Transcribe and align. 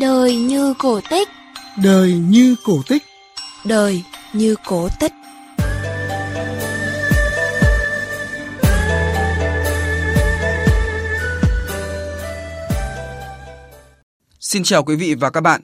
Đời 0.00 0.36
như 0.36 0.74
cổ 0.78 1.00
tích 1.10 1.28
Đời 1.82 2.12
như 2.12 2.56
cổ 2.64 2.82
tích 2.88 3.02
Đời 3.64 4.02
như 4.32 4.54
cổ 4.66 4.88
tích 5.00 5.12
Xin 14.40 14.62
chào 14.62 14.84
quý 14.84 14.96
vị 14.96 15.14
và 15.14 15.30
các 15.30 15.40
bạn. 15.40 15.60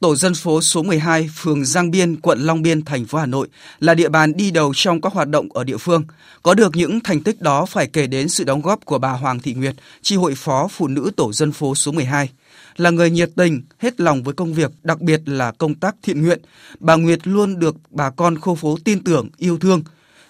Tổ 0.00 0.16
dân 0.16 0.34
phố 0.34 0.62
số 0.62 0.82
12, 0.82 1.28
phường 1.34 1.64
Giang 1.64 1.90
Biên, 1.90 2.20
quận 2.20 2.40
Long 2.40 2.62
Biên, 2.62 2.84
thành 2.84 3.04
phố 3.04 3.18
Hà 3.18 3.26
Nội 3.26 3.48
là 3.80 3.94
địa 3.94 4.08
bàn 4.08 4.32
đi 4.36 4.50
đầu 4.50 4.72
trong 4.74 5.00
các 5.00 5.12
hoạt 5.12 5.28
động 5.28 5.48
ở 5.52 5.64
địa 5.64 5.76
phương. 5.76 6.04
Có 6.42 6.54
được 6.54 6.76
những 6.76 7.00
thành 7.00 7.20
tích 7.20 7.40
đó 7.40 7.66
phải 7.66 7.86
kể 7.86 8.06
đến 8.06 8.28
sự 8.28 8.44
đóng 8.44 8.62
góp 8.62 8.84
của 8.84 8.98
bà 8.98 9.10
Hoàng 9.10 9.40
Thị 9.40 9.54
Nguyệt, 9.54 9.74
tri 10.02 10.16
hội 10.16 10.34
phó 10.34 10.68
phụ 10.68 10.88
nữ 10.88 11.10
tổ 11.16 11.32
dân 11.32 11.52
phố 11.52 11.74
số 11.74 11.92
12. 11.92 12.28
Là 12.76 12.90
người 12.90 13.10
nhiệt 13.10 13.30
tình, 13.36 13.62
hết 13.78 14.00
lòng 14.00 14.22
với 14.22 14.34
công 14.34 14.54
việc, 14.54 14.70
đặc 14.82 15.00
biệt 15.00 15.20
là 15.26 15.52
công 15.52 15.74
tác 15.74 15.96
thiện 16.02 16.22
nguyện, 16.22 16.40
bà 16.80 16.96
Nguyệt 16.96 17.26
luôn 17.26 17.58
được 17.58 17.76
bà 17.90 18.10
con 18.10 18.40
khu 18.40 18.54
phố 18.54 18.76
tin 18.84 19.04
tưởng, 19.04 19.28
yêu 19.36 19.58
thương. 19.58 19.82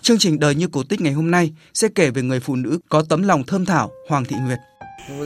Chương 0.02 0.18
trình 0.18 0.40
Đời 0.40 0.54
như 0.54 0.68
cổ 0.68 0.82
tích 0.82 1.00
ngày 1.00 1.12
hôm 1.12 1.30
nay 1.30 1.52
sẽ 1.74 1.88
kể 1.94 2.10
về 2.10 2.22
người 2.22 2.40
phụ 2.40 2.56
nữ 2.56 2.78
có 2.88 3.04
tấm 3.08 3.22
lòng 3.22 3.44
thơm 3.46 3.64
thảo 3.64 3.90
Hoàng 4.08 4.24
Thị 4.24 4.36
Nguyệt. 4.46 4.58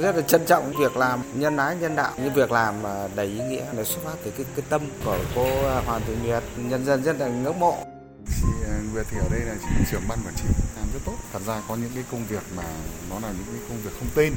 Rất 0.02 0.16
là 0.16 0.22
trân 0.22 0.40
trọng 0.46 0.72
việc 0.80 0.96
làm 0.96 1.20
nhân 1.34 1.56
ái 1.56 1.76
nhân 1.80 1.96
đạo. 1.96 2.12
Những 2.22 2.34
việc 2.34 2.52
làm 2.52 2.74
đầy 3.16 3.26
ý 3.26 3.40
nghĩa 3.50 3.64
để 3.76 3.84
xuất 3.84 4.04
phát 4.04 4.14
từ 4.24 4.30
cái, 4.30 4.46
cái 4.56 4.64
tâm 4.68 4.82
của 5.04 5.18
cô 5.34 5.46
Hoàng 5.80 6.02
Thị 6.06 6.14
Nguyệt. 6.24 6.42
Nhân 6.56 6.84
dân 6.84 7.02
rất 7.02 7.20
là 7.20 7.28
ngưỡng 7.28 7.58
mộ. 7.58 7.78
Chị 8.26 8.48
à, 8.68 8.76
Nguyệt 8.92 9.06
thì 9.10 9.16
ở 9.18 9.28
đây 9.30 9.40
là 9.40 9.54
chị 9.60 9.84
trưởng 9.90 10.02
ban 10.08 10.18
quản 10.26 10.34
trị. 10.36 10.44
Làm 10.76 10.86
rất 10.92 11.00
tốt. 11.04 11.16
Thật 11.32 11.42
ra 11.46 11.62
có 11.68 11.76
những 11.76 11.90
cái 11.94 12.04
công 12.10 12.26
việc 12.26 12.42
mà 12.56 12.64
nó 13.10 13.20
là 13.20 13.28
những 13.28 13.46
cái 13.46 13.68
công 13.68 13.78
việc 13.84 13.90
không 13.98 14.08
tên 14.14 14.32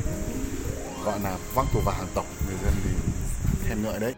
gọi 1.05 1.19
là 1.19 1.37
vác 1.53 1.65
tù 1.73 1.79
và 1.85 1.93
hàng 1.97 2.07
tộc. 2.15 2.25
Người 2.47 2.55
dân 2.63 2.73
thì 2.83 2.89
khen 3.67 3.83
ngợi 3.83 3.99
đấy. 3.99 4.13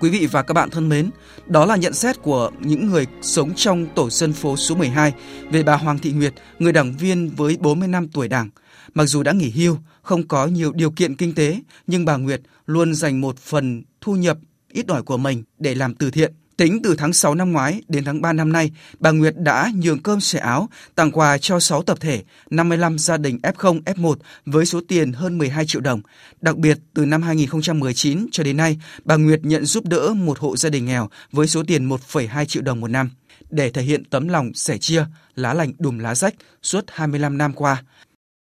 Quý 0.00 0.10
vị 0.10 0.26
và 0.26 0.42
các 0.42 0.54
bạn 0.54 0.70
thân 0.70 0.88
mến, 0.88 1.10
đó 1.46 1.64
là 1.66 1.76
nhận 1.76 1.92
xét 1.92 2.22
của 2.22 2.50
những 2.60 2.86
người 2.86 3.06
sống 3.22 3.54
trong 3.54 3.86
tổ 3.94 4.10
dân 4.10 4.32
phố 4.32 4.56
số 4.56 4.74
12 4.74 5.14
về 5.50 5.62
bà 5.62 5.76
Hoàng 5.76 5.98
Thị 5.98 6.12
Nguyệt, 6.12 6.34
người 6.58 6.72
đảng 6.72 6.96
viên 6.96 7.30
với 7.30 7.56
40 7.60 7.88
năm 7.88 8.08
tuổi 8.08 8.28
đảng. 8.28 8.50
Mặc 8.94 9.04
dù 9.04 9.22
đã 9.22 9.32
nghỉ 9.32 9.50
hưu, 9.50 9.78
không 10.02 10.28
có 10.28 10.46
nhiều 10.46 10.72
điều 10.72 10.90
kiện 10.90 11.16
kinh 11.16 11.34
tế, 11.34 11.60
nhưng 11.86 12.04
bà 12.04 12.16
Nguyệt 12.16 12.40
luôn 12.66 12.94
dành 12.94 13.20
một 13.20 13.38
phần 13.38 13.82
thu 14.00 14.16
nhập 14.16 14.38
ít 14.72 14.88
ỏi 14.88 15.02
của 15.02 15.16
mình 15.16 15.42
để 15.58 15.74
làm 15.74 15.94
từ 15.94 16.10
thiện. 16.10 16.32
Tính 16.56 16.82
từ 16.82 16.94
tháng 16.98 17.12
6 17.12 17.34
năm 17.34 17.52
ngoái 17.52 17.82
đến 17.88 18.04
tháng 18.04 18.20
3 18.20 18.32
năm 18.32 18.52
nay, 18.52 18.70
bà 18.98 19.10
Nguyệt 19.10 19.34
đã 19.36 19.70
nhường 19.74 20.02
cơm 20.02 20.20
xẻ 20.20 20.38
áo, 20.38 20.68
tặng 20.94 21.10
quà 21.10 21.38
cho 21.38 21.60
6 21.60 21.82
tập 21.82 22.00
thể, 22.00 22.22
55 22.50 22.98
gia 22.98 23.16
đình 23.16 23.38
F0, 23.42 23.82
F1 23.82 24.14
với 24.46 24.66
số 24.66 24.80
tiền 24.88 25.12
hơn 25.12 25.38
12 25.38 25.66
triệu 25.66 25.80
đồng. 25.80 26.00
Đặc 26.40 26.56
biệt, 26.56 26.78
từ 26.94 27.06
năm 27.06 27.22
2019 27.22 28.26
cho 28.32 28.42
đến 28.42 28.56
nay, 28.56 28.78
bà 29.04 29.16
Nguyệt 29.16 29.40
nhận 29.42 29.64
giúp 29.64 29.84
đỡ 29.86 30.14
một 30.16 30.38
hộ 30.38 30.56
gia 30.56 30.70
đình 30.70 30.86
nghèo 30.86 31.08
với 31.32 31.46
số 31.46 31.62
tiền 31.66 31.88
1,2 31.88 32.44
triệu 32.44 32.62
đồng 32.62 32.80
một 32.80 32.88
năm. 32.88 33.10
Để 33.50 33.70
thể 33.70 33.82
hiện 33.82 34.04
tấm 34.04 34.28
lòng 34.28 34.54
sẻ 34.54 34.78
chia, 34.78 35.04
lá 35.34 35.54
lành 35.54 35.72
đùm 35.78 35.98
lá 35.98 36.14
rách 36.14 36.34
suốt 36.62 36.84
25 36.88 37.38
năm 37.38 37.52
qua. 37.52 37.82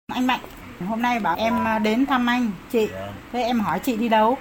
Anh 0.08 0.28
Mạnh, 0.28 0.42
hôm 0.88 1.02
nay 1.02 1.20
bảo 1.20 1.36
em 1.36 1.84
đến 1.84 2.06
thăm 2.06 2.30
anh, 2.30 2.52
chị. 2.72 2.88
Thế 3.32 3.42
em 3.42 3.60
hỏi 3.60 3.80
chị 3.86 3.98
đi 3.98 4.10
đâu? 4.10 4.38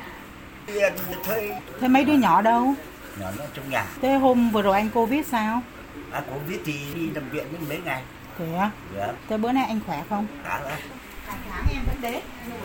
Thế 1.81 1.89
mấy 1.89 2.05
đứa 2.05 2.13
nhỏ 2.13 2.43
đâu? 2.43 2.75
Nhỏ 3.21 3.31
nó 3.39 3.45
trong 3.55 3.71
nhà. 3.71 3.87
Thế 4.03 4.15
hôm 4.15 4.51
vừa 4.51 4.63
rồi 4.63 4.75
anh 4.75 4.91
covid 4.91 5.27
sao? 5.27 5.63
À 6.11 6.21
covid 6.21 6.59
thì 6.65 6.73
đi 6.95 7.11
nằm 7.15 7.31
viện 7.31 7.47
những 7.53 7.69
mấy 7.69 7.81
ngày. 7.85 8.03
Thế 8.39 8.55
à 8.55 8.71
dạ. 8.97 9.13
thế 9.29 9.39
bữa 9.39 9.53
nay 9.53 9.65
anh 9.65 9.81
khỏe 9.87 10.03
không? 10.09 10.27
Khá 10.45 10.61
lắm 10.61 10.79
tháng 11.27 11.67
em 11.75 11.83
vẫn 11.87 11.97
đến 12.01 12.21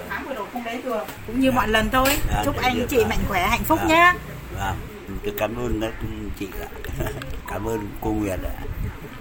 tháng 0.09 0.27
vừa 0.27 0.33
rồi 0.33 0.47
không 0.53 0.63
đến 0.63 0.81
được. 0.83 1.05
Cũng 1.27 1.39
như 1.39 1.51
mọi 1.51 1.67
lần 1.67 1.89
thôi. 1.91 2.09
À, 2.29 2.41
chúc 2.45 2.55
anh 2.57 2.87
chị 2.89 3.05
mạnh 3.05 3.19
khỏe 3.27 3.47
hạnh 3.47 3.63
phúc 3.63 3.79
à, 3.79 3.87
nhé 3.87 4.13
à, 4.59 4.75
tôi 5.23 5.33
cảm 5.37 5.55
ơn 5.55 5.79
đó 5.79 5.87
chị 6.39 6.47
ạ. 6.61 6.67
Cảm 7.47 7.67
ơn 7.67 7.79
cô 8.01 8.11
Nguyệt 8.11 8.39
ạ. 8.43 8.55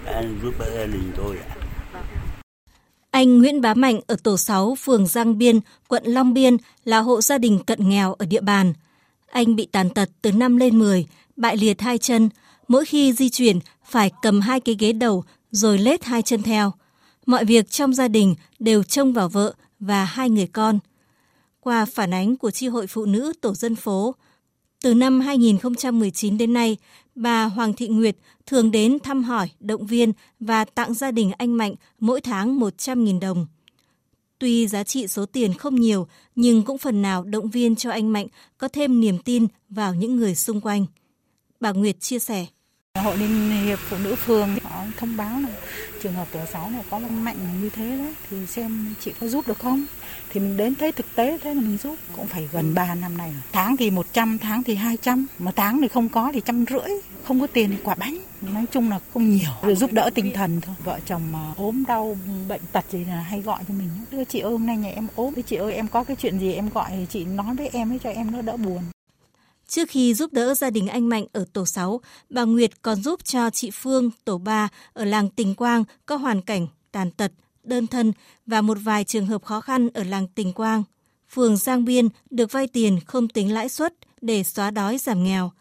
Đã 0.04 0.22
giúp 0.42 0.54
đỡ 0.58 0.66
gia 0.78 0.86
đình 0.86 1.12
tôi 1.16 1.36
ạ. 1.38 1.54
Anh 3.10 3.38
Nguyễn 3.38 3.60
Bá 3.60 3.74
Mạnh 3.74 4.00
ở 4.06 4.16
tổ 4.22 4.36
6 4.36 4.74
phường 4.74 5.06
Giang 5.06 5.38
Biên, 5.38 5.60
quận 5.88 6.02
Long 6.04 6.34
Biên 6.34 6.56
là 6.84 6.98
hộ 6.98 7.20
gia 7.20 7.38
đình 7.38 7.58
cận 7.66 7.88
nghèo 7.88 8.14
ở 8.14 8.26
địa 8.26 8.40
bàn. 8.40 8.72
Anh 9.26 9.56
bị 9.56 9.66
tàn 9.72 9.90
tật 9.90 10.10
từ 10.22 10.32
năm 10.32 10.56
lên 10.56 10.78
10, 10.78 11.06
bại 11.36 11.56
liệt 11.56 11.80
hai 11.80 11.98
chân, 11.98 12.28
mỗi 12.68 12.84
khi 12.84 13.12
di 13.12 13.30
chuyển 13.30 13.58
phải 13.84 14.10
cầm 14.22 14.40
hai 14.40 14.60
cái 14.60 14.76
ghế 14.78 14.92
đầu 14.92 15.24
rồi 15.50 15.78
lết 15.78 16.04
hai 16.04 16.22
chân 16.22 16.42
theo. 16.42 16.72
Mọi 17.26 17.44
việc 17.44 17.70
trong 17.70 17.94
gia 17.94 18.08
đình 18.08 18.34
đều 18.58 18.82
trông 18.82 19.12
vào 19.12 19.28
vợ 19.28 19.54
và 19.80 20.04
hai 20.04 20.30
người 20.30 20.46
con. 20.46 20.78
Qua 21.60 21.84
phản 21.84 22.14
ánh 22.14 22.36
của 22.36 22.50
tri 22.50 22.66
hội 22.66 22.86
Phụ 22.86 23.04
nữ 23.04 23.32
Tổ 23.40 23.54
dân 23.54 23.76
phố, 23.76 24.14
từ 24.82 24.94
năm 24.94 25.20
2019 25.20 26.38
đến 26.38 26.52
nay, 26.52 26.76
bà 27.14 27.44
Hoàng 27.44 27.72
Thị 27.72 27.88
Nguyệt 27.88 28.16
thường 28.46 28.70
đến 28.70 28.98
thăm 28.98 29.24
hỏi, 29.24 29.50
động 29.60 29.86
viên 29.86 30.12
và 30.40 30.64
tặng 30.64 30.94
gia 30.94 31.10
đình 31.10 31.32
anh 31.38 31.56
Mạnh 31.56 31.74
mỗi 32.00 32.20
tháng 32.20 32.58
100.000 32.58 33.20
đồng. 33.20 33.46
Tuy 34.38 34.66
giá 34.66 34.84
trị 34.84 35.06
số 35.06 35.26
tiền 35.26 35.54
không 35.54 35.74
nhiều, 35.74 36.06
nhưng 36.34 36.62
cũng 36.62 36.78
phần 36.78 37.02
nào 37.02 37.24
động 37.24 37.50
viên 37.50 37.76
cho 37.76 37.90
anh 37.90 38.12
Mạnh 38.12 38.26
có 38.58 38.68
thêm 38.68 39.00
niềm 39.00 39.18
tin 39.18 39.46
vào 39.68 39.94
những 39.94 40.16
người 40.16 40.34
xung 40.34 40.60
quanh. 40.60 40.86
Bà 41.60 41.72
Nguyệt 41.72 42.00
chia 42.00 42.18
sẻ. 42.18 42.46
Hội 42.94 43.16
Liên 43.16 43.50
hiệp 43.50 43.78
Phụ 43.78 43.96
nữ 44.04 44.14
phường 44.14 44.48
họ 44.62 44.84
thông 44.96 45.16
báo 45.16 45.40
là 45.40 45.48
trường 46.02 46.12
hợp 46.12 46.28
tổ 46.32 46.40
6 46.52 46.70
này 46.70 46.82
có 46.90 46.98
mạnh 46.98 47.36
như 47.62 47.70
thế 47.70 47.98
đấy 47.98 48.14
thì 48.30 48.36
xem 48.46 48.94
chị 49.00 49.12
có 49.20 49.28
giúp 49.28 49.48
được 49.48 49.58
không. 49.58 49.86
Thì 50.30 50.40
mình 50.40 50.56
đến 50.56 50.74
thấy 50.74 50.92
thực 50.92 51.06
tế 51.14 51.38
thế 51.42 51.54
là 51.54 51.60
mình 51.60 51.76
giúp. 51.82 51.96
Cũng 52.16 52.26
phải 52.26 52.48
gần 52.52 52.74
3 52.74 52.94
năm 52.94 53.18
này 53.18 53.32
tháng 53.52 53.76
thì 53.76 53.90
100 53.90 54.38
tháng 54.38 54.62
thì 54.62 54.74
200 54.74 55.26
mà 55.38 55.52
tháng 55.56 55.80
thì 55.82 55.88
không 55.88 56.08
có 56.08 56.30
thì 56.34 56.40
trăm 56.44 56.64
rưỡi. 56.70 56.90
Không 57.24 57.40
có 57.40 57.46
tiền 57.46 57.70
thì 57.70 57.76
quả 57.84 57.94
bánh 57.94 58.18
nói 58.40 58.64
chung 58.72 58.90
là 58.90 59.00
không 59.14 59.30
nhiều. 59.30 59.50
Rồi 59.62 59.74
giúp 59.74 59.92
đỡ 59.92 60.10
tinh 60.14 60.32
thần 60.34 60.60
thôi. 60.60 60.74
Vợ 60.84 60.98
chồng 61.06 61.32
mà 61.32 61.52
ốm 61.56 61.84
đau 61.88 62.16
bệnh 62.48 62.60
tật 62.72 62.84
gì 62.90 63.04
là 63.04 63.20
hay 63.20 63.40
gọi 63.40 63.64
cho 63.68 63.74
mình. 63.74 63.88
Đưa 64.10 64.24
chị 64.24 64.40
ơi 64.40 64.52
hôm 64.52 64.66
nay 64.66 64.76
nhà 64.76 64.90
em 64.90 65.08
ốm. 65.14 65.34
Chị 65.46 65.56
ơi 65.56 65.72
em 65.72 65.88
có 65.88 66.04
cái 66.04 66.16
chuyện 66.16 66.38
gì 66.38 66.52
em 66.52 66.68
gọi 66.68 66.90
thì 66.90 67.06
chị 67.10 67.24
nói 67.24 67.54
với 67.54 67.68
em 67.68 67.92
ấy 67.92 67.98
cho 68.04 68.10
em 68.10 68.30
nó 68.30 68.42
đỡ 68.42 68.56
buồn. 68.56 68.82
Trước 69.68 69.88
khi 69.88 70.14
giúp 70.14 70.32
đỡ 70.32 70.54
gia 70.54 70.70
đình 70.70 70.88
anh 70.88 71.08
Mạnh 71.08 71.24
ở 71.32 71.44
tổ 71.52 71.66
6, 71.66 72.00
bà 72.30 72.44
Nguyệt 72.44 72.82
còn 72.82 73.02
giúp 73.02 73.24
cho 73.24 73.50
chị 73.50 73.70
Phương, 73.70 74.10
tổ 74.24 74.38
3 74.38 74.68
ở 74.92 75.04
làng 75.04 75.30
Tình 75.30 75.54
Quang 75.54 75.84
có 76.06 76.16
hoàn 76.16 76.42
cảnh 76.42 76.66
tàn 76.92 77.10
tật, 77.10 77.32
đơn 77.62 77.86
thân 77.86 78.12
và 78.46 78.60
một 78.60 78.78
vài 78.82 79.04
trường 79.04 79.26
hợp 79.26 79.44
khó 79.44 79.60
khăn 79.60 79.88
ở 79.94 80.04
làng 80.04 80.26
Tình 80.34 80.52
Quang. 80.52 80.82
Phường 81.30 81.56
Giang 81.56 81.84
Biên 81.84 82.08
được 82.30 82.52
vay 82.52 82.66
tiền 82.66 83.00
không 83.06 83.28
tính 83.28 83.54
lãi 83.54 83.68
suất 83.68 83.94
để 84.20 84.42
xóa 84.42 84.70
đói 84.70 84.98
giảm 84.98 85.24
nghèo. 85.24 85.52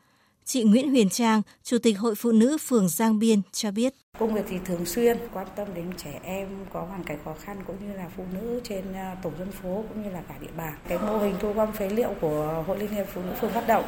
Chị 0.47 0.63
Nguyễn 0.63 0.89
Huyền 0.89 1.09
Trang, 1.09 1.41
Chủ 1.63 1.77
tịch 1.77 1.99
Hội 1.99 2.15
Phụ 2.15 2.31
nữ 2.31 2.57
phường 2.57 2.89
Giang 2.89 3.19
Biên 3.19 3.41
cho 3.51 3.71
biết. 3.71 3.93
Công 4.19 4.33
việc 4.33 4.45
thì 4.49 4.57
thường 4.65 4.85
xuyên 4.85 5.17
quan 5.33 5.47
tâm 5.55 5.67
đến 5.73 5.91
trẻ 5.97 6.19
em 6.23 6.47
có 6.73 6.81
hoàn 6.81 7.03
cảnh 7.03 7.17
khó 7.25 7.33
khăn 7.41 7.57
cũng 7.67 7.75
như 7.87 7.93
là 7.93 8.09
phụ 8.17 8.23
nữ 8.33 8.61
trên 8.63 8.93
à, 8.93 9.15
tổ 9.23 9.31
dân 9.39 9.51
phố 9.51 9.83
cũng 9.89 10.03
như 10.03 10.09
là 10.09 10.21
cả 10.29 10.35
địa 10.41 10.51
bàn. 10.57 10.73
Cái 10.87 10.97
mô 10.97 11.17
hình 11.17 11.35
thu 11.39 11.53
gom 11.53 11.71
phế 11.71 11.89
liệu 11.89 12.09
của 12.21 12.63
Hội 12.67 12.79
Liên 12.79 12.91
hiệp 12.91 13.05
Phụ 13.13 13.21
nữ 13.21 13.33
phường 13.41 13.51
phát 13.51 13.67
động 13.67 13.83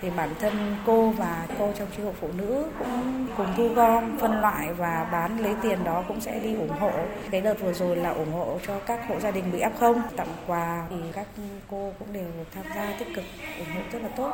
thì 0.00 0.10
bản 0.16 0.34
thân 0.40 0.76
cô 0.86 1.10
và 1.10 1.46
cô 1.58 1.72
trong 1.78 1.88
chi 1.96 2.02
hội 2.02 2.14
phụ 2.20 2.28
nữ 2.38 2.66
cũng 2.78 3.26
cùng 3.36 3.46
thu 3.56 3.68
gom, 3.68 4.18
phân 4.18 4.40
loại 4.40 4.74
và 4.74 5.08
bán 5.12 5.38
lấy 5.38 5.54
tiền 5.62 5.84
đó 5.84 6.04
cũng 6.08 6.20
sẽ 6.20 6.40
đi 6.40 6.54
ủng 6.54 6.78
hộ. 6.80 6.92
Cái 7.30 7.40
đợt 7.40 7.60
vừa 7.60 7.72
rồi 7.72 7.96
là 7.96 8.10
ủng 8.10 8.32
hộ 8.32 8.58
cho 8.66 8.80
các 8.80 9.08
hộ 9.08 9.20
gia 9.20 9.30
đình 9.30 9.52
bị 9.52 9.58
F0 9.58 10.00
tặng 10.16 10.36
quà 10.46 10.86
thì 10.90 10.96
các 11.12 11.26
cô 11.70 11.92
cũng 11.98 12.12
đều 12.12 12.30
tham 12.54 12.64
gia 12.76 12.96
tích 12.98 13.08
cực 13.14 13.24
ủng 13.58 13.74
hộ 13.74 13.80
rất 13.92 14.02
là 14.02 14.08
tốt 14.08 14.32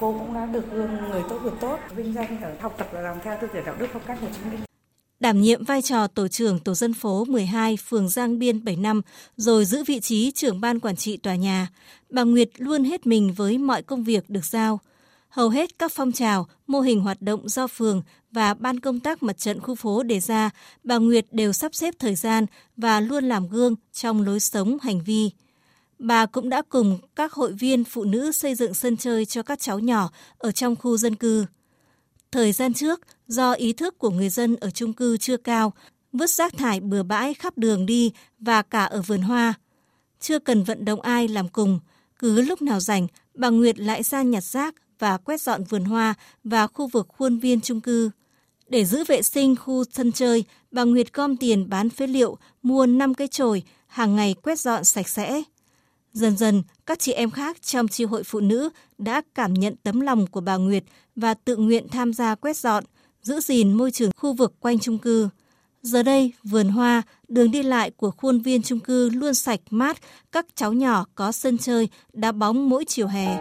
cô 0.00 0.12
cũng 0.18 0.34
đã 0.34 0.46
được 0.46 0.72
gương 0.72 0.90
người 1.10 1.22
tốt 1.28 1.38
việc 1.42 1.52
tốt, 1.60 1.78
vinh 1.94 2.14
danh 2.14 2.42
ở 2.42 2.54
học 2.60 2.74
tập 2.78 2.88
và 2.92 3.00
làm 3.00 3.16
theo 3.24 3.38
tư 3.40 3.48
tưởng 3.54 3.64
đạo 3.64 3.76
đức 3.78 3.86
phong 3.92 4.02
cách 4.06 4.18
Hồ 4.20 4.28
Chí 4.34 4.50
Minh. 4.50 4.60
Đảm 5.20 5.40
nhiệm 5.40 5.64
vai 5.64 5.82
trò 5.82 6.06
tổ 6.06 6.28
trưởng 6.28 6.58
tổ 6.58 6.74
dân 6.74 6.94
phố 6.94 7.24
12 7.24 7.76
phường 7.76 8.08
Giang 8.08 8.38
Biên 8.38 8.64
7 8.64 8.76
năm, 8.76 9.02
rồi 9.36 9.64
giữ 9.64 9.84
vị 9.86 10.00
trí 10.00 10.30
trưởng 10.30 10.60
ban 10.60 10.80
quản 10.80 10.96
trị 10.96 11.16
tòa 11.16 11.34
nhà, 11.34 11.68
bà 12.10 12.22
Nguyệt 12.22 12.48
luôn 12.58 12.84
hết 12.84 13.06
mình 13.06 13.32
với 13.36 13.58
mọi 13.58 13.82
công 13.82 14.04
việc 14.04 14.30
được 14.30 14.44
giao. 14.44 14.80
Hầu 15.28 15.48
hết 15.48 15.78
các 15.78 15.92
phong 15.94 16.12
trào, 16.12 16.46
mô 16.66 16.80
hình 16.80 17.00
hoạt 17.00 17.22
động 17.22 17.48
do 17.48 17.66
phường 17.66 18.02
và 18.32 18.54
ban 18.54 18.80
công 18.80 19.00
tác 19.00 19.22
mặt 19.22 19.38
trận 19.38 19.60
khu 19.60 19.74
phố 19.74 20.02
đề 20.02 20.20
ra, 20.20 20.50
bà 20.84 20.98
Nguyệt 20.98 21.26
đều 21.30 21.52
sắp 21.52 21.74
xếp 21.74 21.94
thời 21.98 22.14
gian 22.14 22.46
và 22.76 23.00
luôn 23.00 23.24
làm 23.24 23.48
gương 23.48 23.74
trong 23.92 24.22
lối 24.22 24.40
sống 24.40 24.78
hành 24.82 25.00
vi. 25.04 25.30
Bà 25.98 26.26
cũng 26.26 26.48
đã 26.48 26.62
cùng 26.68 26.98
các 27.16 27.32
hội 27.32 27.52
viên 27.52 27.84
phụ 27.84 28.04
nữ 28.04 28.32
xây 28.32 28.54
dựng 28.54 28.74
sân 28.74 28.96
chơi 28.96 29.24
cho 29.24 29.42
các 29.42 29.60
cháu 29.60 29.78
nhỏ 29.78 30.10
ở 30.38 30.52
trong 30.52 30.76
khu 30.76 30.96
dân 30.96 31.14
cư. 31.14 31.46
Thời 32.32 32.52
gian 32.52 32.74
trước, 32.74 33.00
do 33.26 33.52
ý 33.52 33.72
thức 33.72 33.98
của 33.98 34.10
người 34.10 34.28
dân 34.28 34.56
ở 34.56 34.70
chung 34.70 34.92
cư 34.92 35.16
chưa 35.16 35.36
cao, 35.36 35.72
vứt 36.12 36.30
rác 36.30 36.56
thải 36.56 36.80
bừa 36.80 37.02
bãi 37.02 37.34
khắp 37.34 37.58
đường 37.58 37.86
đi 37.86 38.12
và 38.38 38.62
cả 38.62 38.84
ở 38.84 39.02
vườn 39.02 39.22
hoa. 39.22 39.54
Chưa 40.20 40.38
cần 40.38 40.64
vận 40.64 40.84
động 40.84 41.00
ai 41.00 41.28
làm 41.28 41.48
cùng, 41.48 41.80
cứ 42.18 42.40
lúc 42.40 42.62
nào 42.62 42.80
rảnh, 42.80 43.06
bà 43.34 43.48
Nguyệt 43.48 43.78
lại 43.78 44.02
ra 44.02 44.22
nhặt 44.22 44.44
rác 44.44 44.74
và 44.98 45.16
quét 45.16 45.40
dọn 45.40 45.64
vườn 45.64 45.84
hoa 45.84 46.14
và 46.44 46.66
khu 46.66 46.86
vực 46.86 47.06
khuôn 47.08 47.38
viên 47.38 47.60
chung 47.60 47.80
cư. 47.80 48.10
Để 48.68 48.84
giữ 48.84 49.04
vệ 49.04 49.22
sinh 49.22 49.56
khu 49.56 49.84
sân 49.92 50.12
chơi, 50.12 50.44
bà 50.70 50.84
Nguyệt 50.84 51.12
gom 51.12 51.36
tiền 51.36 51.68
bán 51.68 51.90
phế 51.90 52.06
liệu, 52.06 52.36
mua 52.62 52.86
5 52.86 53.14
cây 53.14 53.28
chổi, 53.28 53.62
hàng 53.86 54.16
ngày 54.16 54.34
quét 54.42 54.60
dọn 54.60 54.84
sạch 54.84 55.08
sẽ. 55.08 55.42
Dần 56.16 56.36
dần, 56.36 56.62
các 56.86 56.98
chị 56.98 57.12
em 57.12 57.30
khác 57.30 57.62
trong 57.62 57.88
chi 57.88 58.04
hội 58.04 58.22
phụ 58.24 58.40
nữ 58.40 58.70
đã 58.98 59.22
cảm 59.34 59.54
nhận 59.54 59.74
tấm 59.82 60.00
lòng 60.00 60.26
của 60.26 60.40
bà 60.40 60.56
Nguyệt 60.56 60.84
và 61.16 61.34
tự 61.34 61.56
nguyện 61.56 61.88
tham 61.88 62.12
gia 62.12 62.34
quét 62.34 62.56
dọn, 62.56 62.84
giữ 63.22 63.40
gìn 63.40 63.72
môi 63.72 63.90
trường 63.90 64.10
khu 64.16 64.32
vực 64.32 64.54
quanh 64.60 64.78
chung 64.78 64.98
cư. 64.98 65.28
Giờ 65.82 66.02
đây, 66.02 66.32
vườn 66.44 66.68
hoa, 66.68 67.02
đường 67.28 67.50
đi 67.50 67.62
lại 67.62 67.90
của 67.90 68.10
khuôn 68.10 68.40
viên 68.40 68.62
chung 68.62 68.80
cư 68.80 69.10
luôn 69.10 69.34
sạch 69.34 69.60
mát, 69.70 69.98
các 70.32 70.46
cháu 70.54 70.72
nhỏ 70.72 71.04
có 71.14 71.32
sân 71.32 71.58
chơi, 71.58 71.88
đá 72.12 72.32
bóng 72.32 72.68
mỗi 72.68 72.84
chiều 72.84 73.06
hè. 73.06 73.36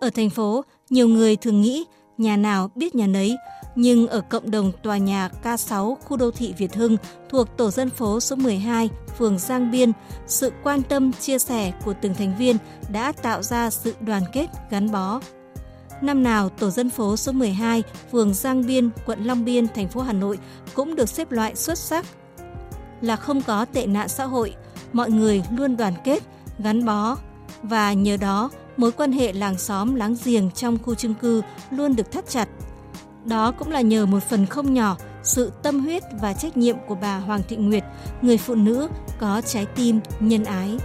Ở 0.00 0.10
thành 0.14 0.30
phố, 0.30 0.64
nhiều 0.90 1.08
người 1.08 1.36
thường 1.36 1.60
nghĩ 1.60 1.84
nhà 2.18 2.36
nào 2.36 2.70
biết 2.74 2.94
nhà 2.94 3.06
nấy, 3.06 3.36
nhưng 3.74 4.08
ở 4.08 4.20
cộng 4.20 4.50
đồng 4.50 4.72
tòa 4.82 4.98
nhà 4.98 5.28
K6 5.42 5.94
khu 5.94 6.16
đô 6.16 6.30
thị 6.30 6.54
Việt 6.58 6.74
Hưng 6.74 6.96
thuộc 7.28 7.56
tổ 7.56 7.70
dân 7.70 7.90
phố 7.90 8.20
số 8.20 8.36
12, 8.36 8.88
phường 9.18 9.38
Giang 9.38 9.70
Biên, 9.70 9.92
sự 10.26 10.52
quan 10.62 10.82
tâm 10.82 11.12
chia 11.12 11.38
sẻ 11.38 11.72
của 11.84 11.94
từng 12.02 12.14
thành 12.14 12.36
viên 12.38 12.56
đã 12.92 13.12
tạo 13.12 13.42
ra 13.42 13.70
sự 13.70 13.94
đoàn 14.00 14.22
kết 14.32 14.46
gắn 14.70 14.92
bó. 14.92 15.20
Năm 16.02 16.22
nào, 16.22 16.48
tổ 16.48 16.70
dân 16.70 16.90
phố 16.90 17.16
số 17.16 17.32
12, 17.32 17.82
phường 18.12 18.34
Giang 18.34 18.66
Biên, 18.66 18.90
quận 19.06 19.24
Long 19.24 19.44
Biên, 19.44 19.68
thành 19.68 19.88
phố 19.88 20.00
Hà 20.00 20.12
Nội 20.12 20.38
cũng 20.74 20.94
được 20.94 21.08
xếp 21.08 21.32
loại 21.32 21.56
xuất 21.56 21.78
sắc. 21.78 22.06
Là 23.00 23.16
không 23.16 23.42
có 23.42 23.64
tệ 23.64 23.86
nạn 23.86 24.08
xã 24.08 24.24
hội, 24.24 24.54
mọi 24.92 25.10
người 25.10 25.42
luôn 25.56 25.76
đoàn 25.76 25.94
kết, 26.04 26.22
gắn 26.58 26.84
bó 26.84 27.16
và 27.62 27.92
nhờ 27.92 28.16
đó 28.16 28.50
mối 28.76 28.92
quan 28.92 29.12
hệ 29.12 29.32
làng 29.32 29.58
xóm 29.58 29.94
láng 29.94 30.16
giềng 30.24 30.50
trong 30.50 30.78
khu 30.82 30.94
chung 30.94 31.14
cư 31.14 31.42
luôn 31.70 31.96
được 31.96 32.12
thắt 32.12 32.28
chặt. 32.28 32.48
Đó 33.24 33.52
cũng 33.58 33.70
là 33.70 33.80
nhờ 33.80 34.06
một 34.06 34.22
phần 34.22 34.46
không 34.46 34.74
nhỏ 34.74 34.96
sự 35.22 35.52
tâm 35.62 35.80
huyết 35.80 36.02
và 36.20 36.32
trách 36.32 36.56
nhiệm 36.56 36.76
của 36.88 36.94
bà 36.94 37.18
Hoàng 37.18 37.42
Thị 37.48 37.56
Nguyệt, 37.56 37.84
người 38.22 38.38
phụ 38.38 38.54
nữ 38.54 38.88
có 39.18 39.40
trái 39.40 39.66
tim 39.66 40.00
nhân 40.20 40.44
ái. 40.44 40.78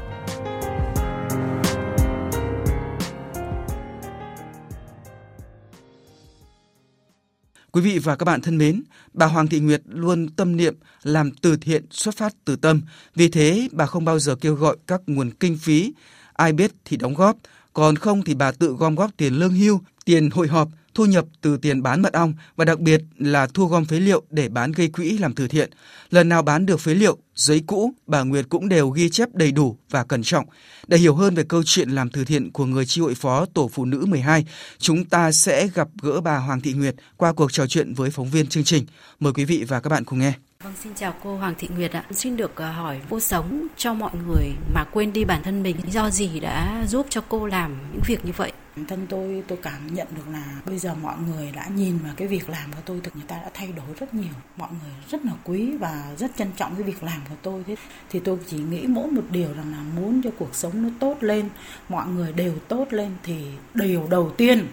Quý 7.72 7.82
vị 7.82 8.00
và 8.00 8.16
các 8.16 8.24
bạn 8.24 8.42
thân 8.42 8.58
mến, 8.58 8.84
bà 9.14 9.26
Hoàng 9.26 9.48
Thị 9.48 9.60
Nguyệt 9.60 9.82
luôn 9.86 10.30
tâm 10.30 10.58
niệm 10.58 10.76
làm 11.04 11.32
từ 11.32 11.58
thiện 11.58 11.86
xuất 11.92 12.18
phát 12.18 12.34
từ 12.46 12.56
tâm. 12.56 12.82
Vì 13.16 13.30
thế, 13.30 13.68
bà 13.72 13.86
không 13.86 14.06
bao 14.06 14.20
giờ 14.20 14.36
kêu 14.36 14.56
gọi 14.56 14.78
các 14.88 15.02
nguồn 15.08 15.32
kinh 15.32 15.58
phí. 15.58 15.94
Ai 16.34 16.54
biết 16.54 16.72
thì 16.86 16.98
đóng 16.98 17.14
góp, 17.14 17.38
còn 17.74 17.96
không 17.96 18.24
thì 18.24 18.34
bà 18.34 18.52
tự 18.52 18.76
gom 18.80 18.96
góp 18.96 19.12
tiền 19.18 19.34
lương 19.34 19.54
hưu, 19.54 19.82
tiền 20.06 20.30
hội 20.30 20.48
họp, 20.48 20.70
thu 20.96 21.06
nhập 21.06 21.26
từ 21.42 21.58
tiền 21.58 21.84
bán 21.84 22.02
mật 22.02 22.14
ong 22.14 22.34
và 22.56 22.66
đặc 22.66 22.80
biệt 22.80 23.02
là 23.18 23.48
thu 23.54 23.66
gom 23.66 23.86
phế 23.86 24.00
liệu 24.00 24.24
để 24.30 24.50
bán 24.50 24.72
gây 24.72 24.88
quỹ 24.88 25.18
làm 25.18 25.36
từ 25.36 25.48
thiện. 25.48 25.70
Lần 26.10 26.30
nào 26.30 26.42
bán 26.42 26.66
được 26.66 26.80
phế 26.80 26.94
liệu, 26.94 27.18
giấy 27.36 27.62
cũ, 27.68 27.94
bà 28.08 28.24
Nguyệt 28.24 28.46
cũng 28.50 28.70
đều 28.70 28.90
ghi 28.90 29.10
chép 29.10 29.30
đầy 29.34 29.52
đủ 29.52 29.78
và 29.90 30.04
cẩn 30.04 30.24
trọng. 30.24 30.46
Để 30.88 30.98
hiểu 30.98 31.16
hơn 31.16 31.36
về 31.36 31.44
câu 31.44 31.64
chuyện 31.66 31.90
làm 31.90 32.10
từ 32.10 32.26
thiện 32.26 32.52
của 32.52 32.66
người 32.66 32.86
chi 32.86 33.02
hội 33.02 33.16
phó 33.16 33.46
Tổ 33.46 33.70
Phụ 33.74 33.86
Nữ 33.86 34.06
12, 34.06 34.46
chúng 34.78 35.06
ta 35.06 35.32
sẽ 35.32 35.68
gặp 35.74 35.88
gỡ 36.02 36.22
bà 36.22 36.38
Hoàng 36.38 36.62
Thị 36.62 36.74
Nguyệt 36.74 36.96
qua 37.18 37.34
cuộc 37.34 37.54
trò 37.54 37.68
chuyện 37.68 37.94
với 37.94 38.10
phóng 38.10 38.30
viên 38.30 38.48
chương 38.48 38.64
trình. 38.64 38.86
Mời 39.20 39.34
quý 39.34 39.46
vị 39.46 39.64
và 39.68 39.80
các 39.80 39.90
bạn 39.90 40.04
cùng 40.06 40.20
nghe. 40.20 40.34
Vâng, 40.66 40.74
xin 40.84 40.94
chào 40.94 41.14
cô 41.24 41.38
Hoàng 41.38 41.54
Thị 41.58 41.70
Nguyệt 41.76 41.92
ạ. 41.92 42.04
Xin 42.12 42.38
được 42.38 42.56
ờ, 42.56 42.72
hỏi 42.72 43.02
cô 43.10 43.20
sống 43.20 43.68
cho 43.78 43.94
mọi 43.94 44.12
người 44.28 44.52
mà 44.74 44.84
quên 44.92 45.14
đi 45.14 45.26
bản 45.26 45.44
thân 45.44 45.64
mình. 45.64 45.76
Do 45.92 46.10
gì 46.10 46.40
đã 46.40 46.84
giúp 46.88 47.08
cho 47.10 47.22
cô 47.30 47.46
làm 47.46 47.78
những 47.94 48.02
việc 48.08 48.26
như 48.26 48.32
vậy? 48.38 48.52
Bản 48.76 48.86
thân 48.86 49.06
tôi 49.10 49.44
tôi 49.48 49.58
cảm 49.62 49.94
nhận 49.94 50.08
được 50.16 50.28
là 50.32 50.46
bây 50.66 50.78
giờ 50.78 50.96
mọi 51.02 51.16
người 51.28 51.52
đã 51.52 51.68
nhìn 51.76 51.98
vào 51.98 52.14
cái 52.18 52.28
việc 52.28 52.50
làm 52.50 52.74
của 52.74 52.82
tôi 52.86 53.00
thì 53.04 53.12
người 53.14 53.24
ta 53.28 53.36
đã 53.36 53.50
thay 53.54 53.72
đổi 53.72 53.86
rất 54.00 54.14
nhiều. 54.14 54.34
Mọi 54.58 54.70
người 54.82 54.94
rất 55.10 55.26
là 55.26 55.32
quý 55.44 55.78
và 55.78 56.14
rất 56.18 56.32
trân 56.38 56.48
trọng 56.58 56.76
cái 56.76 56.84
việc 56.84 57.04
làm 57.04 57.22
của 57.30 57.36
tôi. 57.42 57.64
Thế 57.68 57.76
thì 58.10 58.20
tôi 58.20 58.38
chỉ 58.48 58.58
nghĩ 58.58 58.82
mỗi 58.88 59.12
một 59.12 59.24
điều 59.30 59.54
rằng 59.54 59.72
là 59.72 59.80
muốn 59.96 60.22
cho 60.24 60.30
cuộc 60.38 60.56
sống 60.56 60.84
nó 60.84 60.90
tốt 61.00 61.18
lên, 61.22 61.50
mọi 61.90 62.08
người 62.08 62.34
đều 62.34 62.54
tốt 62.68 62.88
lên 62.90 63.12
thì 63.24 63.46
điều 63.74 64.08
đầu 64.10 64.32
tiên 64.38 64.68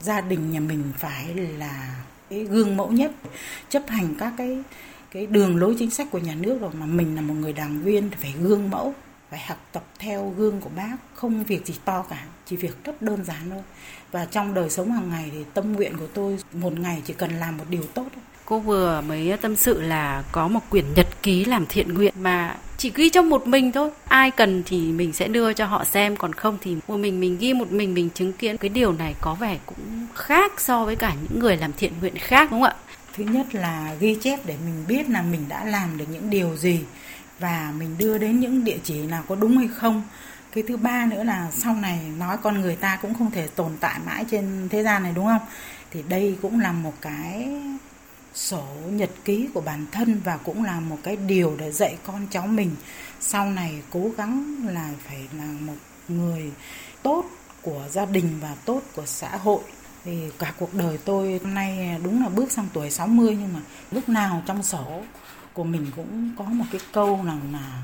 gia 0.00 0.20
đình 0.20 0.50
nhà 0.50 0.60
mình 0.60 0.84
phải 0.98 1.34
là 1.34 1.94
cái 2.30 2.44
gương 2.44 2.76
mẫu 2.76 2.92
nhất 2.92 3.12
chấp 3.68 3.82
hành 3.88 4.14
các 4.18 4.32
cái 4.38 4.62
cái 5.10 5.26
đường 5.26 5.56
lối 5.56 5.76
chính 5.78 5.90
sách 5.90 6.06
của 6.10 6.18
nhà 6.18 6.34
nước 6.34 6.60
rồi, 6.60 6.70
mà 6.74 6.86
mình 6.86 7.16
là 7.16 7.22
một 7.22 7.34
người 7.34 7.52
đảng 7.52 7.82
viên 7.82 8.10
thì 8.10 8.16
phải 8.20 8.34
gương 8.42 8.70
mẫu, 8.70 8.94
phải 9.30 9.40
học 9.40 9.68
tập 9.72 9.84
theo 9.98 10.34
gương 10.36 10.60
của 10.60 10.70
bác, 10.76 10.96
không 11.14 11.44
việc 11.44 11.66
gì 11.66 11.74
to 11.84 12.04
cả, 12.10 12.24
chỉ 12.46 12.56
việc 12.56 12.84
rất 12.84 13.02
đơn 13.02 13.24
giản 13.24 13.50
thôi. 13.50 13.62
Và 14.12 14.24
trong 14.24 14.54
đời 14.54 14.70
sống 14.70 14.92
hàng 14.92 15.10
ngày 15.10 15.30
thì 15.32 15.44
tâm 15.54 15.72
nguyện 15.72 15.92
của 15.98 16.06
tôi 16.06 16.38
một 16.52 16.78
ngày 16.78 17.02
chỉ 17.04 17.12
cần 17.12 17.30
làm 17.30 17.58
một 17.58 17.64
điều 17.70 17.82
tốt 17.82 18.06
thôi. 18.14 18.22
Cô 18.44 18.58
vừa 18.58 19.00
mới 19.08 19.36
tâm 19.40 19.56
sự 19.56 19.80
là 19.80 20.22
có 20.32 20.48
một 20.48 20.60
quyển 20.70 20.84
nhật 20.96 21.22
ký 21.22 21.44
làm 21.44 21.66
thiện 21.66 21.94
nguyện 21.94 22.14
mà 22.20 22.56
chỉ 22.76 22.92
ghi 22.94 23.10
trong 23.10 23.28
một 23.28 23.46
mình 23.46 23.72
thôi. 23.72 23.90
Ai 24.04 24.30
cần 24.30 24.62
thì 24.66 24.92
mình 24.92 25.12
sẽ 25.12 25.28
đưa 25.28 25.52
cho 25.52 25.66
họ 25.66 25.84
xem, 25.84 26.16
còn 26.16 26.32
không 26.32 26.58
thì 26.60 26.76
một 26.88 26.96
mình 26.96 27.20
mình 27.20 27.38
ghi, 27.38 27.54
một 27.54 27.72
mình 27.72 27.94
mình 27.94 28.10
chứng 28.14 28.32
kiến. 28.32 28.56
Cái 28.56 28.68
điều 28.68 28.92
này 28.92 29.14
có 29.20 29.34
vẻ 29.34 29.58
cũng 29.66 30.06
khác 30.14 30.60
so 30.60 30.84
với 30.84 30.96
cả 30.96 31.14
những 31.22 31.40
người 31.40 31.56
làm 31.56 31.72
thiện 31.72 31.92
nguyện 32.00 32.14
khác, 32.18 32.50
đúng 32.50 32.60
không 32.60 32.70
ạ? 32.70 32.76
Thứ 33.16 33.24
nhất 33.24 33.54
là 33.54 33.94
ghi 34.00 34.16
chép 34.20 34.46
để 34.46 34.56
mình 34.64 34.84
biết 34.88 35.08
là 35.08 35.22
mình 35.22 35.44
đã 35.48 35.64
làm 35.64 35.98
được 35.98 36.04
những 36.10 36.30
điều 36.30 36.56
gì 36.56 36.84
và 37.38 37.72
mình 37.78 37.98
đưa 37.98 38.18
đến 38.18 38.40
những 38.40 38.64
địa 38.64 38.78
chỉ 38.84 39.02
nào 39.02 39.24
có 39.28 39.34
đúng 39.34 39.58
hay 39.58 39.68
không. 39.68 40.02
Cái 40.52 40.64
thứ 40.68 40.76
ba 40.76 41.06
nữa 41.06 41.24
là 41.24 41.50
sau 41.52 41.74
này 41.74 41.98
nói 42.18 42.36
con 42.42 42.60
người 42.60 42.76
ta 42.76 42.98
cũng 43.02 43.14
không 43.14 43.30
thể 43.30 43.48
tồn 43.48 43.72
tại 43.80 44.00
mãi 44.06 44.24
trên 44.30 44.68
thế 44.70 44.82
gian 44.82 45.02
này, 45.02 45.12
đúng 45.16 45.26
không? 45.26 45.46
Thì 45.90 46.02
đây 46.08 46.36
cũng 46.42 46.60
là 46.60 46.72
một 46.72 46.94
cái 47.00 47.48
sổ 48.34 48.64
nhật 48.90 49.10
ký 49.24 49.48
của 49.54 49.60
bản 49.60 49.86
thân 49.92 50.20
và 50.24 50.36
cũng 50.36 50.64
là 50.64 50.80
một 50.80 50.98
cái 51.02 51.16
điều 51.16 51.56
để 51.58 51.72
dạy 51.72 51.96
con 52.06 52.26
cháu 52.30 52.46
mình. 52.46 52.70
Sau 53.20 53.50
này 53.50 53.82
cố 53.90 54.10
gắng 54.16 54.56
là 54.70 54.90
phải 55.08 55.18
là 55.38 55.44
một 55.60 55.76
người 56.08 56.50
tốt 57.02 57.24
của 57.62 57.84
gia 57.90 58.04
đình 58.04 58.38
và 58.40 58.54
tốt 58.64 58.82
của 58.94 59.06
xã 59.06 59.36
hội 59.36 59.60
thì 60.04 60.30
cả 60.38 60.54
cuộc 60.58 60.74
đời 60.74 60.98
tôi 61.04 61.40
hôm 61.42 61.54
nay 61.54 61.98
đúng 62.04 62.22
là 62.22 62.28
bước 62.28 62.52
sang 62.52 62.68
tuổi 62.72 62.90
60 62.90 63.36
nhưng 63.40 63.52
mà 63.52 63.60
lúc 63.90 64.08
nào 64.08 64.42
trong 64.46 64.62
sổ 64.62 65.02
của 65.52 65.64
mình 65.64 65.86
cũng 65.96 66.30
có 66.38 66.44
một 66.44 66.64
cái 66.72 66.80
câu 66.92 67.20
rằng 67.24 67.40
là 67.52 67.82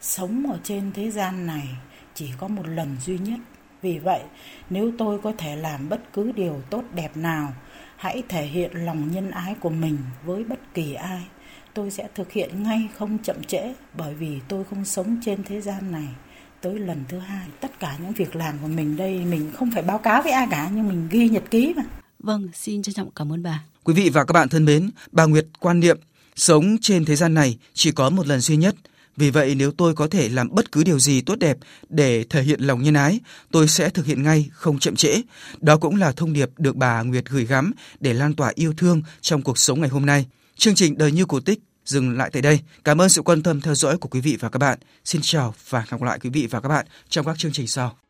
sống 0.00 0.50
ở 0.52 0.58
trên 0.64 0.92
thế 0.92 1.10
gian 1.10 1.46
này 1.46 1.68
chỉ 2.14 2.30
có 2.38 2.48
một 2.48 2.66
lần 2.66 2.96
duy 3.00 3.18
nhất. 3.18 3.38
Vì 3.82 3.98
vậy, 3.98 4.22
nếu 4.70 4.92
tôi 4.98 5.18
có 5.18 5.32
thể 5.38 5.56
làm 5.56 5.88
bất 5.88 6.12
cứ 6.12 6.32
điều 6.32 6.60
tốt 6.70 6.82
đẹp 6.94 7.16
nào, 7.16 7.52
hãy 7.96 8.22
thể 8.28 8.46
hiện 8.46 8.72
lòng 8.72 9.12
nhân 9.12 9.30
ái 9.30 9.54
của 9.60 9.70
mình 9.70 9.98
với 10.24 10.44
bất 10.44 10.74
kỳ 10.74 10.94
ai. 10.94 11.22
Tôi 11.74 11.90
sẽ 11.90 12.08
thực 12.14 12.32
hiện 12.32 12.62
ngay 12.62 12.88
không 12.98 13.18
chậm 13.18 13.44
trễ 13.44 13.74
bởi 13.96 14.14
vì 14.14 14.40
tôi 14.48 14.64
không 14.64 14.84
sống 14.84 15.20
trên 15.24 15.44
thế 15.44 15.60
gian 15.60 15.92
này 15.92 16.08
tới 16.62 16.78
lần 16.78 17.04
thứ 17.08 17.18
hai 17.18 17.46
tất 17.60 17.80
cả 17.80 17.96
những 18.02 18.12
việc 18.12 18.36
làm 18.36 18.58
của 18.62 18.68
mình 18.68 18.96
đây 18.96 19.24
mình 19.24 19.50
không 19.54 19.70
phải 19.70 19.82
báo 19.82 19.98
cáo 19.98 20.22
với 20.22 20.32
ai 20.32 20.46
cả 20.50 20.70
nhưng 20.74 20.88
mình 20.88 21.08
ghi 21.10 21.28
nhật 21.28 21.42
ký 21.50 21.74
mà 21.76 21.82
vâng 22.18 22.48
xin 22.54 22.82
trân 22.82 22.94
trọng 22.94 23.10
cảm 23.10 23.32
ơn 23.32 23.42
bà 23.42 23.64
quý 23.84 23.94
vị 23.94 24.10
và 24.10 24.24
các 24.24 24.32
bạn 24.32 24.48
thân 24.48 24.64
mến 24.64 24.90
bà 25.12 25.24
Nguyệt 25.24 25.46
quan 25.60 25.80
niệm 25.80 25.98
sống 26.36 26.76
trên 26.80 27.04
thế 27.04 27.16
gian 27.16 27.34
này 27.34 27.58
chỉ 27.74 27.92
có 27.92 28.10
một 28.10 28.26
lần 28.26 28.40
duy 28.40 28.56
nhất 28.56 28.74
vì 29.16 29.30
vậy 29.30 29.54
nếu 29.54 29.72
tôi 29.72 29.94
có 29.94 30.06
thể 30.06 30.28
làm 30.28 30.48
bất 30.54 30.72
cứ 30.72 30.84
điều 30.84 30.98
gì 30.98 31.20
tốt 31.20 31.38
đẹp 31.38 31.58
để 31.88 32.24
thể 32.30 32.42
hiện 32.42 32.60
lòng 32.60 32.82
nhân 32.82 32.94
ái, 32.94 33.20
tôi 33.50 33.68
sẽ 33.68 33.90
thực 33.90 34.06
hiện 34.06 34.22
ngay, 34.22 34.50
không 34.52 34.78
chậm 34.78 34.96
trễ. 34.96 35.22
Đó 35.60 35.76
cũng 35.76 35.96
là 35.96 36.12
thông 36.12 36.32
điệp 36.32 36.50
được 36.58 36.76
bà 36.76 37.02
Nguyệt 37.02 37.24
gửi 37.28 37.46
gắm 37.46 37.72
để 38.00 38.14
lan 38.14 38.34
tỏa 38.34 38.52
yêu 38.54 38.74
thương 38.76 39.02
trong 39.20 39.42
cuộc 39.42 39.58
sống 39.58 39.80
ngày 39.80 39.90
hôm 39.90 40.06
nay. 40.06 40.26
Chương 40.56 40.74
trình 40.74 40.98
Đời 40.98 41.12
như 41.12 41.24
cổ 41.24 41.40
tích 41.40 41.58
dừng 41.84 42.16
lại 42.16 42.30
tại 42.32 42.42
đây. 42.42 42.60
Cảm 42.84 43.00
ơn 43.00 43.08
sự 43.08 43.22
quan 43.22 43.42
tâm 43.42 43.60
theo 43.60 43.74
dõi 43.74 43.98
của 43.98 44.08
quý 44.08 44.20
vị 44.20 44.36
và 44.40 44.48
các 44.48 44.58
bạn. 44.58 44.78
Xin 45.04 45.20
chào 45.24 45.54
và 45.68 45.78
hẹn 45.78 45.88
gặp 45.90 46.02
lại 46.02 46.18
quý 46.18 46.30
vị 46.30 46.46
và 46.50 46.60
các 46.60 46.68
bạn 46.68 46.86
trong 47.08 47.26
các 47.26 47.38
chương 47.38 47.52
trình 47.52 47.66
sau. 47.66 48.01